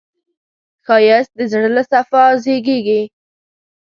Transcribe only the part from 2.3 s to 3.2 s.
زېږېږي